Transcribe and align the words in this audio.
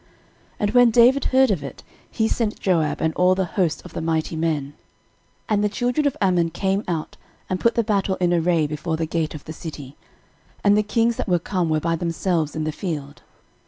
13:019:008 0.59 0.59
And 0.61 0.71
when 0.71 0.89
David 0.89 1.25
heard 1.25 1.51
of 1.51 1.63
it, 1.63 1.83
he 2.09 2.27
sent 2.27 2.59
Joab, 2.59 3.01
and 3.01 3.13
all 3.13 3.35
the 3.35 3.45
host 3.45 3.83
of 3.85 3.93
the 3.93 4.01
mighty 4.01 4.35
men. 4.35 4.69
13:019:009 4.73 4.73
And 5.49 5.63
the 5.63 5.69
children 5.69 6.07
of 6.07 6.17
Ammon 6.19 6.49
came 6.49 6.83
out, 6.87 7.17
and 7.47 7.59
put 7.59 7.75
the 7.75 7.83
battle 7.83 8.15
in 8.15 8.33
array 8.33 8.65
before 8.65 8.97
the 8.97 9.05
gate 9.05 9.35
of 9.35 9.45
the 9.45 9.53
city: 9.53 9.95
and 10.63 10.75
the 10.75 10.81
kings 10.81 11.17
that 11.17 11.29
were 11.29 11.37
come 11.37 11.69
were 11.69 11.79
by 11.79 11.95
themselves 11.95 12.55
in 12.55 12.63
the 12.63 12.71
field. 12.71 13.21